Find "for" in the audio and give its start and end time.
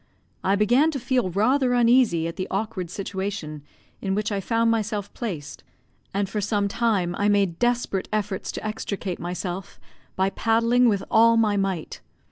6.27-6.41